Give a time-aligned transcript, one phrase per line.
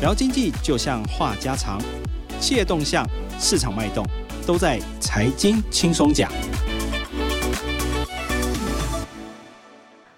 [0.00, 1.80] 聊经济就像话家常，
[2.38, 3.04] 企业动向、
[3.36, 4.06] 市场脉动，
[4.46, 6.30] 都在财经轻松讲。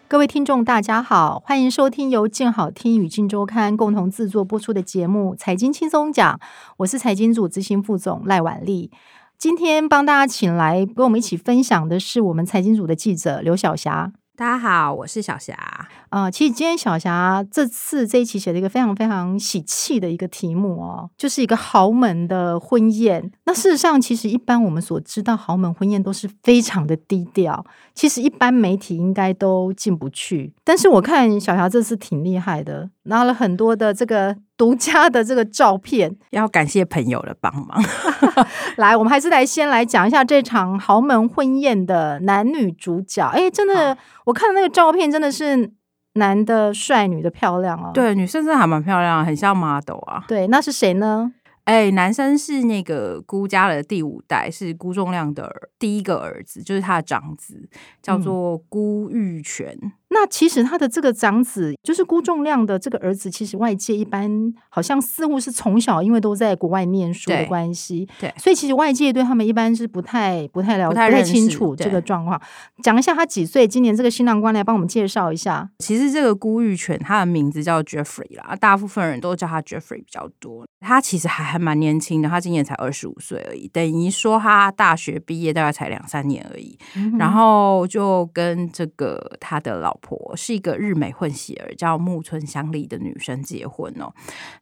[0.07, 6.35] 各位听众，大家好，欢迎收听由静好听与静周刊共同制作播出的节目《财经轻松讲》，
[6.77, 8.91] 我是财经组执行副总赖婉丽。
[9.39, 14.13] 今天帮大家请来跟我们一起分享的是我们财经组的记者刘晓霞。
[14.37, 15.89] 大家好，我是小霞。
[16.11, 23.31] 啊，其实今天小霞这次这一期写了一个非常非常喜气的一个题目哦，就是一个豪门的婚宴。
[23.47, 30.53] 那事实上，其实一般我们所知道豪门婚宴都是非常的低调，其实一般媒体应该都进不去。
[30.65, 37.81] 但是我看小霞这次挺厉害的，拿了很多的这个独家的这个照片，要感谢朋友的帮忙。
[38.77, 43.25] 来，我们还是来先来讲一下这场豪门婚宴的男女主角。
[43.29, 45.71] 哎，真的，我看那个照片真的是
[46.15, 47.91] 男的帅，女的漂亮哦。
[47.95, 50.25] 对，女生真的还蛮漂亮，很像 model 啊。
[50.27, 51.33] 对，那是谁呢？
[51.65, 57.69] 哎，男生是那个辜家的第五代，是辜仲亮的第一个儿子，就是他的长子，
[58.03, 59.79] 叫做辜玉泉。
[60.13, 72.41] 那其实他的这个长子就是辜仲亮的这个儿子，其实外界一般好像似乎是从小因为都在国外念书的关系，对，所以其实外界对他们一般是不太不太了解、不太清楚这个状况。
[72.83, 73.69] 讲一下他几岁？
[73.69, 75.71] 今年这个新郎官来帮我们介绍一下。
[75.79, 80.67] 其实这个辜玉泉他的名字叫 Jeffrey 啦，大部分人都叫他 Jeffrey 比较多。
[80.81, 86.77] 他其实还还蛮年轻的，他今年才二十五岁而已，等于说他大学毕业大概才两三年而已，
[87.17, 90.00] 然后就跟这个他的老。
[90.01, 94.13] 婆是一个日美混血儿，叫木村香里的女生结婚哦。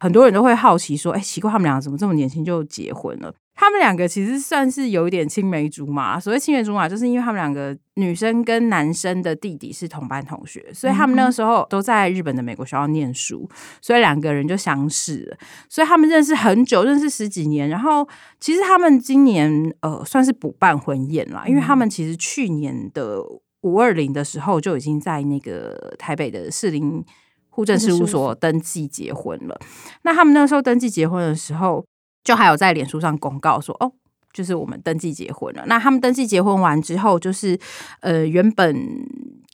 [0.00, 6.20] 很多人都会好奇说：“哎，奇怪，他们两个怎么这么年轻就结婚了？”他们两个其实算是有一点青梅竹马。
[6.20, 13.50] 所谓青梅竹马，就是因为他们两个女生跟男生的弟弟是同班同学，所以他们那个时候都在日本的美国学校念书，
[13.83, 15.36] 所以两个人就相识了。
[15.69, 17.69] 所以他们认识很久，认识十几年。
[17.69, 18.08] 然后
[18.39, 23.20] 其实他们今年呃算是补办婚宴啦，因为他们其实去年的。
[23.63, 27.05] 五二零的时候就已经在那个台北的士林
[27.51, 29.58] 户政事务所登记结婚了。
[30.02, 31.85] 那他们那时候登记结婚的时候，
[32.23, 33.91] 就还有在脸书上公告说：“哦，
[34.33, 37.58] 就是我们登记结婚了。”那他们登记结婚完之后，就是
[38.01, 38.77] 呃，原本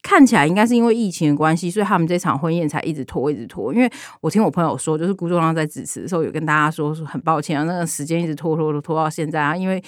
[0.03, 3.73] 看起来应该是因为疫情的关系，所以他们这场婚宴才一直拖，一直拖。
[3.73, 9.83] 因为我听我朋友说，就是辜仲亮在致辞的时候有跟大家说，很抱歉啊，那个时间一直拖拖拖拖到现在啊，因为。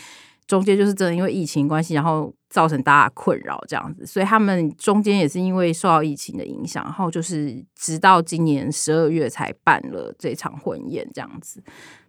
[0.47, 11.63] 中间就是真的因为疫情关系，然后造成大家困扰这样子，所以他们中间也是因为受到疫情的影响，然后就是直到今年十二月才办了这场婚宴这样子。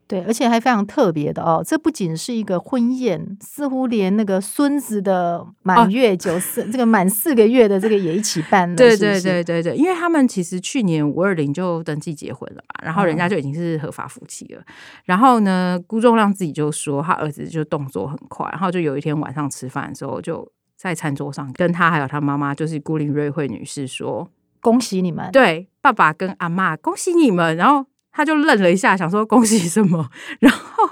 [0.08, 1.62] 对，而且还非常特别的哦。
[1.66, 8.76] 这不仅是一个婚宴，似乎连那个孙子的满月酒四 这个满四个月的这个也一起办了。
[8.76, 14.64] 对对对对对，因为他们其实去年五二零就登记结婚了嘛，然后人家就已经是合法夫妻了。
[15.04, 24.30] 然后呢，辜仲亮自己就说，他儿子就动作很快，然后就有一天晚上吃饭的时候，就在餐桌上跟他还有他妈妈，就是孤林瑞惠女士说
[24.62, 27.58] ：“恭喜你们！”对，爸爸跟阿妈恭喜你们。
[27.58, 27.88] 然后。
[28.18, 30.10] 他就愣了一下，想说恭喜什么，
[30.42, 30.90] 然后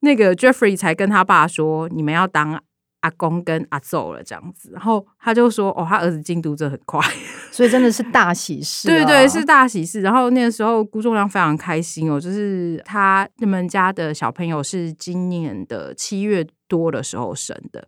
[0.00, 2.62] 那个 Jeffrey 才跟他爸说：“你们要当
[3.00, 7.00] 阿公跟阿祖了。”这样子，然后他就说：“哦，他儿子进度这很快，
[7.52, 10.00] 所以真的是大喜事。”对对，是大喜事。
[10.00, 16.46] 然后那个时候，辜仲亮非常开心哦，就是他你们家的小朋友是今年的七月。
[16.68, 17.86] 多的时候生的，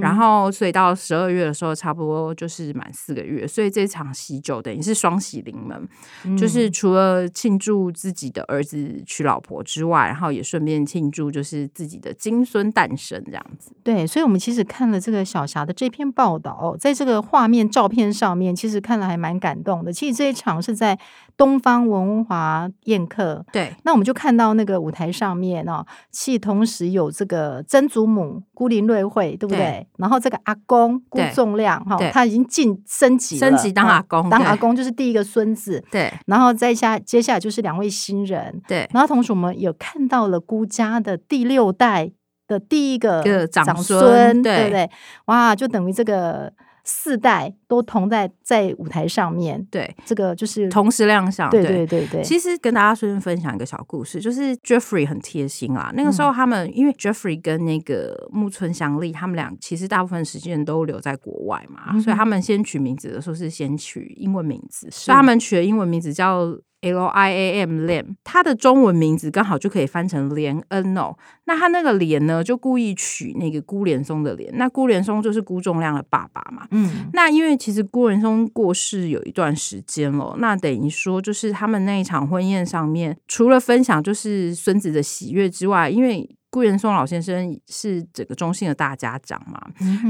[0.00, 5.88] 然后所以到十二月的时候，差不多就是满四个月，所以这场喜酒等于是双喜临门，
[6.36, 13.70] 就是除了庆祝自己的儿子娶老婆之外，然后也顺便庆祝就是自己的金孙诞生这样子。
[13.84, 19.92] 对，所以我们其实看了这个小霞的这篇报道，在这个画面照片上面，其实看了还蛮感动的。
[19.92, 20.98] 其实这一场是在
[21.36, 28.42] 东方文华宴客，对，那我们就看到那个舞台上面哦，其实同时有这个曾祖母。
[28.54, 29.84] 孤林瑞惠对不对？
[29.98, 35.82] 然后这个阿公辜仲亮哈，他已经晋升级升级当阿公，当阿公就是第一个孙子。
[35.90, 38.62] 对，然后再下接下来就是两位新人。
[38.68, 42.12] 对，然后同时我们有看到了辜家的第六代
[42.46, 44.88] 的第一个长孙，对不对？
[45.26, 46.52] 哇，就等于这个。
[46.84, 51.48] 四代都同在在舞台上面，对，这个就是同时亮相。
[51.50, 52.22] 对对对对。
[52.22, 55.90] 其实跟大家顺便分享一个小故事，就是 Jeffrey 很贴心啊。
[55.94, 66.56] 那个时候他们因为 Jeffrey 跟那个木村祥利，他们俩其实大部分时间都留在国外嘛，所以他们先取名字的时候是先取英文名字，所以他们取的英文名字叫。
[66.84, 71.16] L I A M Lam，他的中文名字刚好就可以翻成连恩哦。
[71.46, 74.50] 那他那个连呢，就故意取那个辜连松的连。
[74.56, 76.66] 那辜连松就是辜仲亮的爸爸嘛。
[76.70, 89.60] 嗯，那因为其实辜连松过世有一段时间了，那等于说就是他们那一场婚宴上面，除了分享就是孙子的喜悦之外，因为顾元松老先生是整个中信的大家长嘛，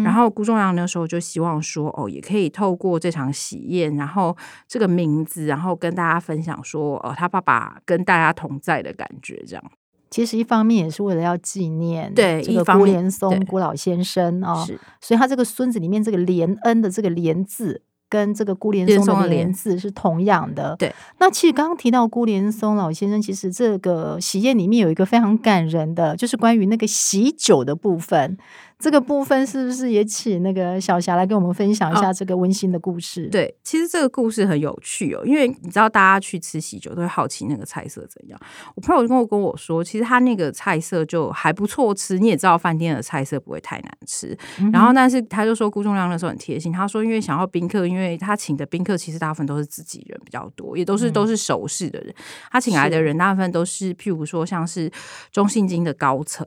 [0.04, 4.36] 然后顾仲阳那时候就希望说，哦，也可以透过这场喜宴，然后
[4.68, 9.64] 这个名字，然后跟大家分享说，哦，他爸爸跟大家同在的感觉，这样。
[10.10, 14.66] 其实一方面也是为了要纪念对这个辜连松顾老先生哦，
[15.00, 17.80] 所以他这个孙子里面这个连恩的这个连字。
[18.14, 20.76] 跟这个孤连松的连字是同样的。
[20.78, 28.38] 对，那其实刚刚提到孤连松老先生，其实这个喜宴里面有一个非常感人的，就是关于那个喜酒的部分。
[28.78, 33.26] 这个部分是不是也请那个小霞来跟我们分享一下这个温馨的故事？
[33.28, 38.38] 对，其实这个故事很有趣哦，因为你知道大家去吃喜酒都会好奇那个菜色怎样。
[38.74, 42.18] 我朋友跟我跟我说，其实他那个菜色就还不错吃。
[42.18, 44.36] 你也知道饭店的菜色不会太难吃，
[44.72, 52.14] 然后但是他就说顾仲亮那时候很贴心，他说因为想要宾客，因为他请的宾客其实大部分都是自己人比较多，也都是都是熟识的人。
[52.50, 54.90] 他请来的人大部分都是譬如说像是
[55.30, 56.46] 中信金的高层，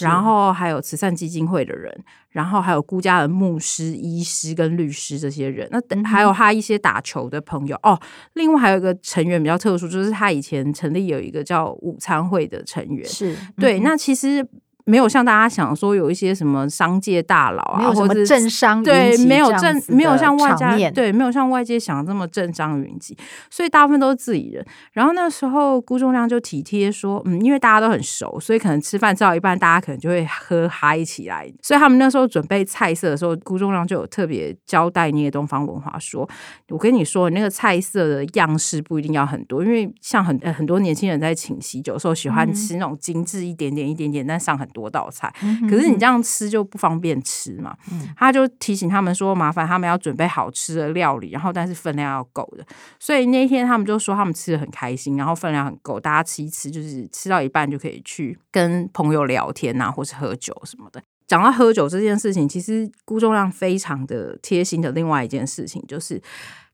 [0.00, 1.74] 然后还有慈善基金会的。
[1.76, 7.96] 人，然后还有孤家的牧师、医师跟律师这些人，那还有他一些打球的朋友哦。
[8.32, 13.78] 另外还有一个成员比较特殊，就是他以前成立有一个叫午餐会的成员，是对。
[13.78, 14.44] 那其实。
[14.88, 23.14] 没有像大家想说有一些什么商界大佬啊，或者政商对，没有政，没有像外界对，没有像外界想的这么政商云集，
[23.50, 24.64] 所以大部分都是自己人。
[24.92, 31.46] 然后那时候辜仲亮就体贴说，嗯，因为大家都很熟，所以可能吃饭吃到一半，大家可能就会喝嗨起来。
[31.62, 36.26] 所以他们那时候准备菜色的时候，辜仲亮就有特别交代那些东方文化，说
[36.70, 44.77] 我跟你说，那个菜色的样式不一定要很多，因为像很很多年轻人在请喜酒的时候，喜欢吃那种精致一点点、一点点，但上很多。
[44.78, 45.32] 多道菜，
[45.68, 47.76] 可是你这样吃就不方便吃嘛。
[48.16, 52.64] 他就提醒他们说，麻烦他们要准备好吃的料理，然后但是分量要够的。
[53.00, 61.02] 所以那天他们就说他们吃的很开心，然后分量很够，大家吃一吃，就是吃到一半就可以去跟朋友聊天啊，或是喝酒什么的。
[61.26, 64.90] 讲到喝酒这件事情，其实辜仲亮非常的贴心的。
[64.92, 66.18] 另外一件事情就是，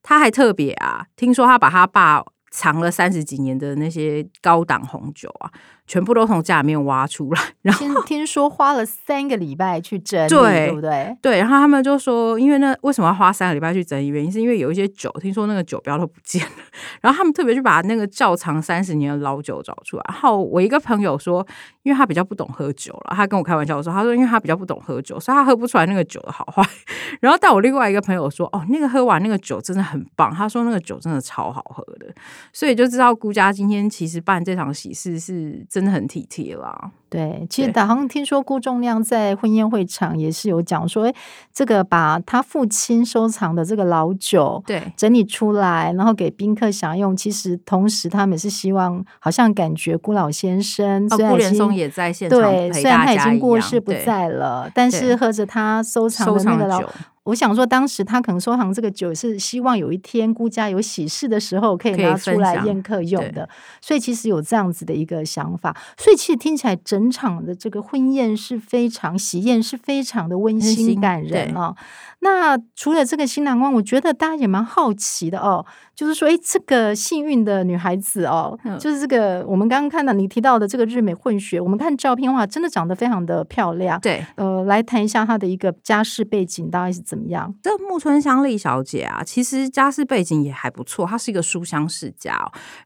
[0.01, 5.51] 他还特别啊，听说他把他爸藏了三十几年的那些高档红酒啊。
[5.87, 11.15] 全部都从家里面挖出来，然后听说花了三个礼拜去整理，对不对？
[11.21, 14.07] 对，然后他们就说，因为那为什么要花三个礼拜去整理？
[14.07, 16.63] 原因是因为有一些酒，听说那个酒标都不见了，
[17.01, 20.03] 然后他们特别去把那个窖藏三十年的老酒找出来。
[20.09, 21.45] 然后我一个朋友说，
[21.83, 26.67] 因为他比较不懂喝酒了，他跟我开玩笑说，他说因为他比较不懂喝酒，所以他喝不出来那个酒的好坏。
[27.21, 32.11] 然后但我另外一个朋友说，哦，那个喝完那个酒真的很棒，他说那个酒真的超好喝的，
[32.51, 35.63] 所以就知道顾家今天其实办这场喜事是。
[35.75, 36.89] 真的很体贴啦。
[37.09, 41.13] 对，其实好像听说顾仲亮在婚宴会场也是有讲说，哎，
[41.53, 47.13] 这个把他父亲收藏的这个老酒，对，整理出来，然后给宾客享用。
[47.13, 56.81] 其实同时他们也是希望，好像感觉顾老先生，顾连松也在现场，对，虽然他已经过世不在了，但是喝着他收藏的那个老。
[57.25, 63.49] 我想说，当时他可能收藏这个酒，是希望有一天孤家有喜事的时候，可以拿出来宴客用的。
[63.81, 65.75] 所以其实有这样子的一个想法。
[65.97, 71.75] 所以其实听起来，整场的这个婚宴是非常喜宴，是非常的温馨感人哦。
[72.19, 75.65] 那除了这个新郎官，我觉得大家也蛮好奇的哦。
[75.95, 83.99] 就是说，哎，这个幸运的女孩子哦，就是这个我们刚刚看到你提到的这个日美混血，我们看照片的话，真的长得非常的漂亮。
[84.01, 87.53] 对，呃，来谈一下她的一个家世背景大概是怎么样？
[87.63, 92.37] 这木村香丽小姐啊，其实家世背景也还不错，她是一个书香世家。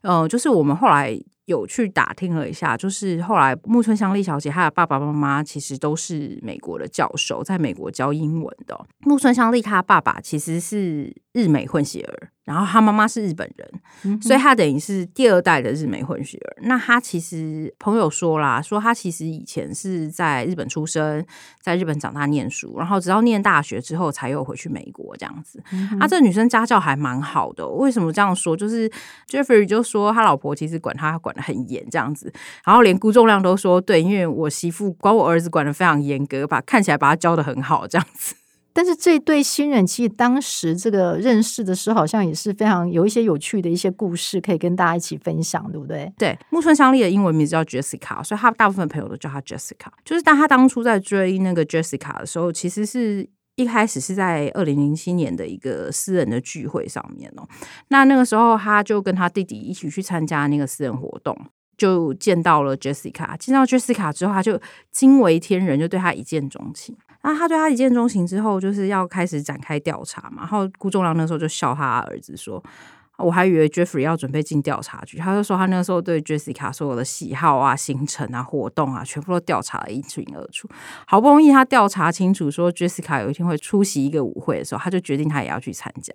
[0.02, 1.20] 呃，就是我们后来。
[1.46, 8.86] 有去打听了一下，就是后来木村香丽小姐她的爸爸妈妈其实都是美国的教授，在美国教英文的。
[9.00, 12.30] 木村香丽她爸爸其实是日美混血儿。
[12.50, 16.56] 然后他妈妈是日本人，所以他等于是第二代的日美混血儿。
[16.62, 21.24] 那他其实朋友说啦，说他其实以前是在日本出生，
[21.62, 25.62] 在日本长大念书，然后直到念大学之后才又回去美国这样子。
[26.00, 27.64] 啊，这女生家教还蛮好的。
[27.68, 28.56] 为什么这样说？
[28.56, 28.90] 就是
[29.28, 32.32] Jeffrey 就说他老婆其实管他管的很严这样子，
[32.64, 38.34] 然后连辜仲亮都说对，因为我媳妇管我儿子管的非常严格，把看起来把他教的很好这样子。
[38.72, 46.12] 但是这对新人其实当时这个认识的时候，好像也是非常有一些有趣的一些故事可以跟大家一起分享，对不对？
[46.16, 49.88] 对，木村香丽的英文名字叫 Jessica，所以他大部分朋友都叫她 Jessica。
[50.04, 53.28] 就是当他当初在追那个 Jessica 的时候，其实是。
[53.56, 57.46] 一开始是在二零零七年的一个私人的聚会上面哦，
[57.88, 61.36] 那那个时候他就跟他弟弟一起去参加那个私人活动，
[61.76, 63.36] 就见到了 Jessica。
[63.36, 64.58] 见到 Jessica 之后，他就
[64.90, 66.96] 惊为天人，就对他一见钟情。
[67.22, 70.38] 那他对他一见钟情之后，就是要开始展开调查嘛。
[70.38, 72.62] 然后顾仲良那时候就笑他儿子说。
[73.20, 80.68] 我还以为 Jeffrey 要准备进调查局，他就说他那个时候对 Jessica 所有的喜好啊、行程啊、活动啊，全部都调查了一清二楚。
[81.06, 86.12] 好不容易他调查清楚，说 Jessica 有一天会出席一个舞会的时候，他就决定他也要去参加。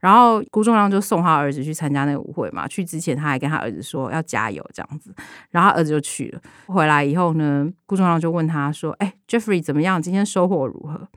[0.00, 2.66] 然后顾仲亮就送他儿子去参加那个舞会嘛。
[2.66, 5.14] 去之前他还跟他儿子说要加油这样子，
[5.50, 6.40] 然后他儿子就去了。
[6.66, 10.00] 回来以后呢，顾仲亮就问他说：“哎，Jeffrey 怎么样？
[10.00, 11.08] 今天收获如何？”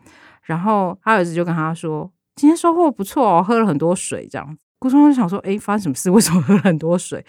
[0.43, 6.11] 然后他儿子就跟他说：“今天收获不错哦，喝了很多水这样子。”顾中就想说：“哎，发生什么事？
[6.11, 7.25] 为什么喝很多水？”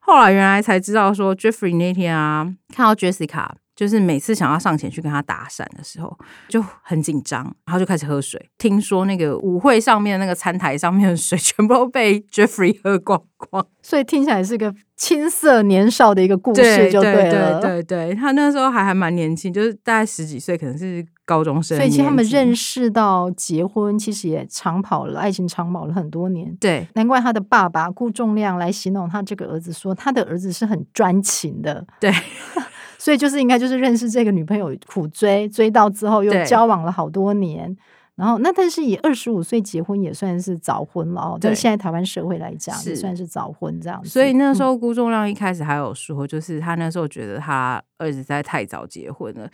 [0.00, 6.18] 后来原来才知道，说 Jeffrey 那天啊，看到 Jessica，就是每次想要上前去跟他搭讪的时候，
[6.48, 8.48] 就很紧张，然后就开始喝水。
[8.56, 13.66] 听说那个舞会上面那个餐台上面的水， 全部都被 Jeffrey 喝光光。
[13.82, 17.60] 所以听起来是个青涩年少的一个故事，就对了。
[17.60, 21.04] 对对对，他那时候还还蛮年轻，就是大概十几岁，可能是。
[21.28, 26.56] 高中生，所以其实他们认识到结婚，其实也长跑了，爱情长跑了很多年。
[26.58, 31.86] 对，难怪他的爸爸顾仲亮来形容他这个儿子，说他的儿子是很专情的。
[32.00, 32.10] 对，
[32.96, 37.76] 所以就是应该就是认识这个女朋友苦追，追到之后又交往了好多年。
[38.16, 44.08] 然后，那但是以二十五岁结婚也算是早婚了哦，对现在台湾社会来讲，也算是早婚这样子。
[44.08, 49.48] 所以那时候辜仲亮一开始还有说，就是他那时候觉得他儿子在太早结婚了。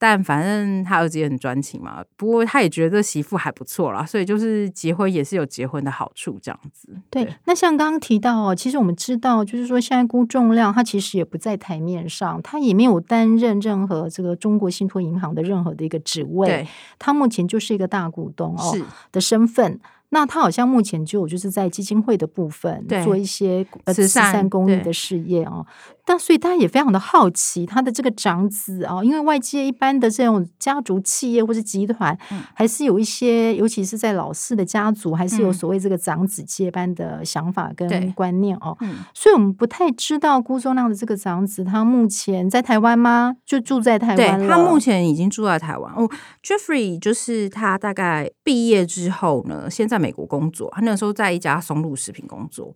[0.00, 6.88] 但反正他儿子也很专情嘛，不过他也觉得媳妇还不错啦，所以就是结婚也是有结婚的好处这样子。
[7.10, 18.76] 对，那像刚刚提到哦，其实我们知道，就是说现在估重量他其实也不在台面上，他也没有担任任何这个中国信托银行的任何的一个职位，他目前就是一个大股东哦
[19.10, 19.80] 的身份。
[20.10, 25.66] 那他好像目前就就是在基金会的部分做一些慈善公益的事业哦。
[26.04, 32.18] 但所以大家也非常的好奇他的这个长子哦，因为外界一般的这种家族企业或是集团，
[32.54, 38.74] 还是有一些，尤其是在老式的家族，还是有所谓这个长子接班的想法跟观念哦。
[39.12, 43.36] 所以我们不太知道辜仲亮的这个长子，他目前在台湾吗？
[43.44, 46.08] 就住在台湾他目前已经住在台湾哦。
[46.42, 50.70] Jeffrey 就是他大概毕业之后呢，现在美国工作。
[50.74, 52.72] 他那时候在一家松露食品工作，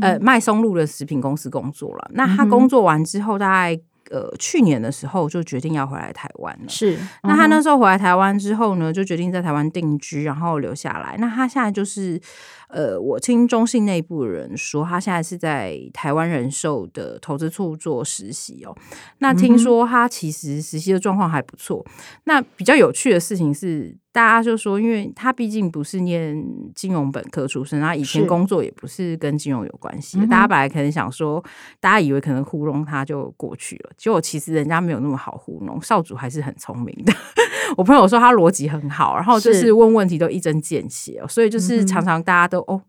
[0.00, 2.10] 呃，卖松露的食品公司工作了。
[2.14, 6.68] 那他工工作完之后，大概呃去年的时候就决定要回来台湾了。
[6.68, 11.16] 是，那他那时候回来台湾之后呢，就决定在台湾定居，然后留下来。
[11.18, 12.20] 那他现在就是。
[12.70, 18.76] 呃，我听中信内部的人说，他现在是在台湾人寿的投资处做实习哦。
[19.20, 21.82] 那听说他其实实习的状况还不错。
[22.24, 26.44] 那比较有趣的事情是，大家就说，因为他毕竟不是念
[26.74, 30.18] 金融本科出身，他以前工作也不是跟金融有关系。
[30.26, 31.40] 大家本来可能想说，
[31.78, 35.80] 大家以为可能糊弄他就过去了，结果其实人家没有那么好糊弄。
[35.80, 37.12] 少主还是很聪明的。
[37.78, 42.58] 我朋友说他逻辑很好，然后就是问问题都一针见血，所以就是常常大家都。
[42.62, 42.82] 哦，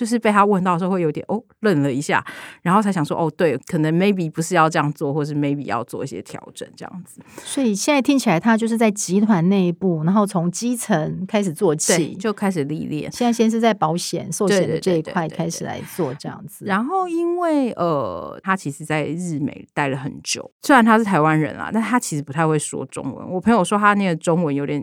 [0.00, 2.24] 就是被他问到的时候会有点哦愣了一下，
[2.62, 7.20] 然后才想说哦对，可能 maybe 不是要这样做，或是 maybe 要做一些调整这样子。
[7.44, 13.12] 所以现在听起来他就是在集团内部，然后从基层开始做起，就开始历练。
[13.12, 16.64] 现在先是在保险、寿险的这一块开始来做这样子。
[16.64, 23.30] 然后因为呃，他其实在日美待了很久，虽然他是台湾人啊，但他其实不太会说中文。
[23.30, 24.82] 我朋友说他那个中文有点。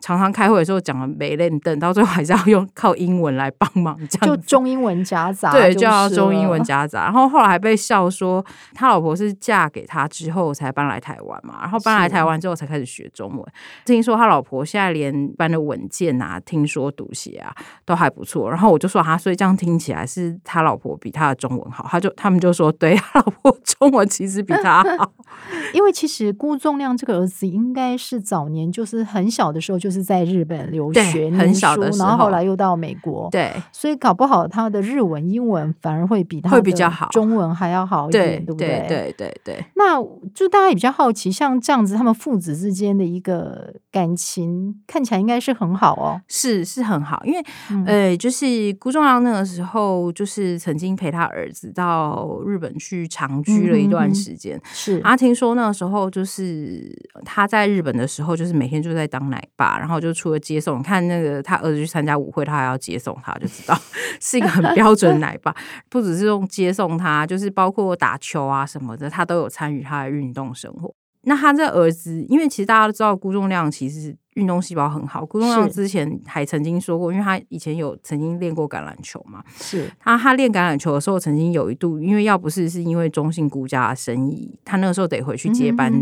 [0.00, 7.04] 常常开会的时候讲了没练，等到最后还是要用靠英文来帮忙，这样就中英文夹杂，对，就要中英文夹杂。
[7.04, 13.44] 然后后来还被笑说，他老婆是嫁给他之后才搬来台湾嘛，然后搬来台湾之后才开始学中文。
[13.84, 17.52] 听说他老婆现在连搬的文件啊，听说读写啊
[17.84, 18.48] 都还不错。
[18.48, 21.84] 然后我就说他，所以这样听起来是他老婆比他的中文好。
[21.90, 25.12] 他就他们就说，对他老婆中文其实比他好，
[25.74, 29.87] 因为其实辜仲亮这个儿子应该是早年就是很小的时候就。
[29.88, 38.84] 就是在日本留学很少的时候，然后后来又到美国，对，所以搞不好他的日文、英文反而会比他会比较好，中文还要好一点，对不对？
[38.86, 39.64] 对对对。
[39.76, 39.98] 那
[40.34, 47.42] 就大家也比较好奇，像这样子，他们父子之间的一个感情看起来应该是很好哦，是是很好，因为
[47.86, 55.00] 呃，就是辜仲亮那个时候，就是曾经陪他儿子到日本去长居了一段时间，是。
[55.00, 59.77] 他听说那个时候，就是他在日本的时候，就是每天就在当奶爸。
[59.78, 63.78] 然后就除了接送，看那个他儿子去参加舞会，他还要接送他，就知道
[64.20, 65.54] 是一个很标准奶爸。
[65.88, 70.92] 不只是用接送他，就是包括打球啊什么的，他都有参与他的运动生活。
[71.22, 75.26] 那他这儿子，因为其实大家都知道，辜仲亮其实运动细胞很好。
[75.26, 85.92] 辜仲亮之前还曾经说过，因为他以前有曾经练过橄榄球嘛，是他他练橄榄球的时候，曾经有一度，因为要不是是因为中信顾家的生意，他那个时候得回去接班，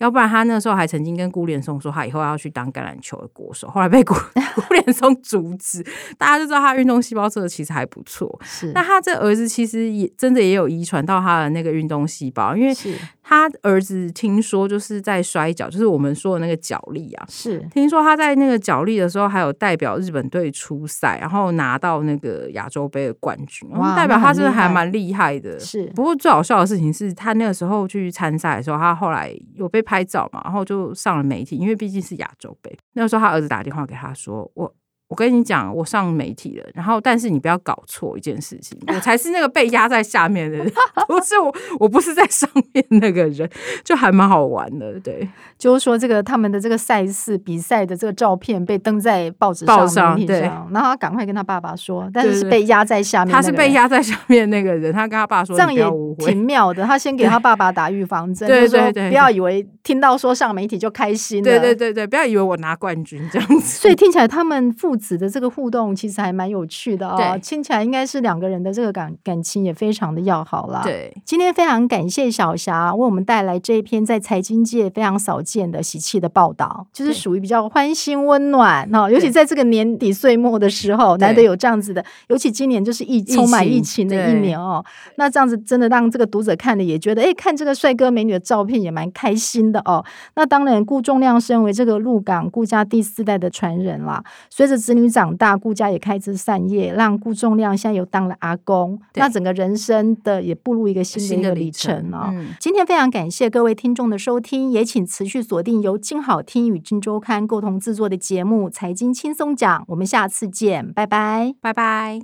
[0.00, 4.14] 要不然他那时候还曾经跟顾连松说，他以后要去当橄榄球的国手，后来被顾
[4.56, 5.84] 顾连松阻止。
[6.16, 8.40] 大家就知道他运动细胞这个其实还不错。
[8.42, 12.94] 是那他这儿子其实也真的也有遗传到他的那个运动细胞，因为是
[13.30, 17.24] 他儿子听说就是在摔跤，就是我们说的那个脚力啊。
[17.28, 25.60] 是听说他在那个角力的时候，还有代表日本队出赛，然后拿到那个亚洲杯的冠军，哇代表他真的那很厉害还蛮厉害的。
[25.60, 32.76] 是不过最好笑的事情是他那个时候去参赛的时候，他后来有被拍照嘛，然后就上了媒体，因为毕竟是亚洲杯。
[32.94, 34.74] 那个时候他儿子打电话给他说：“我
[35.10, 40.72] 我跟你讲，我上媒体了，然后但是你不要搞错一件事情，我才是那个被压在下面的人，
[41.08, 43.50] 不是我，我不是在上面那个人，
[43.84, 55.84] 就还蛮好玩的，对。”就是说，这个他们的这个赛事比赛的这个照片被登在报纸报上、对上，然后他赶快跟他爸爸说，但是是被压在下面，他是被，压在下面那个人，他跟他爸说：“这样也
[56.18, 56.40] 挺。
[56.50, 56.84] 妙的。
[56.84, 63.78] 他先给他爸爸打预防针， 对对对不要以为听到说上媒体就开心”，对对对对，不要以为我拿冠军这样子。
[63.78, 70.82] 所以听起来他们父子的这个互动其实还蛮有趣的哦，听起来应该是两个人的这个感感情也非常的要好啦。。
[70.84, 84.84] 对，今天非常感谢小霞为我们带来这一篇在财经界非常少见的喜气的报道，就是属于比较欢欣温暖哈、尤其在这个年底岁末的时候，难得有这样子的，尤其今年就是疫充满疫情的一年哦，
[85.16, 90.04] 那这样子真的让这个读者看了也觉得，哎，看这个帅哥美女的照片也蛮开心的哦。
[90.34, 102.30] 那当然，顾仲亮身为这个鹿港顾家第四代的传人啦，随着子女长大，顾家也开枝散叶，让顾仲亮现在又当了阿公，那整个人生的也步入一个新的一个里里程程哦。
[102.32, 111.54] 嗯今天非常感谢各位听众的收听，也请持续锁定由金好听与金周刊共同制作的节目《财经轻松讲》，我们下次见，拜拜。
[111.60, 112.18] 拜拜。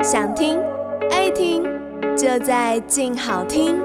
[0.00, 0.56] 想听
[1.10, 1.64] 爱听，
[2.16, 3.76] 就在静好听。